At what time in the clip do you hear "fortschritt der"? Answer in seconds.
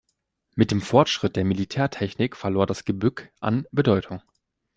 0.81-1.45